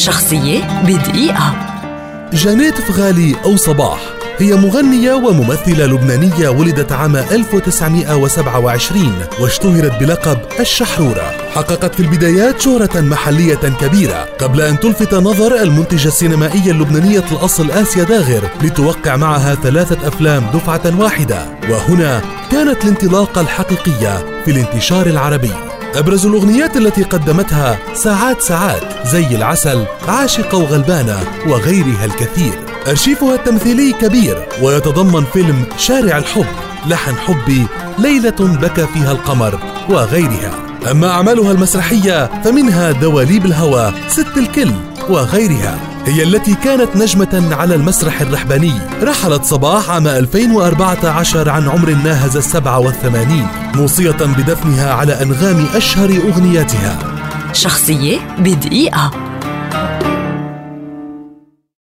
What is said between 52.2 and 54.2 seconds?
السبعة والثمانين موصية